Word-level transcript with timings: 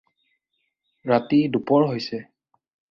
ৰাতি 1.13 1.41
দুপৰ 1.59 1.89
হৈছে। 1.93 2.25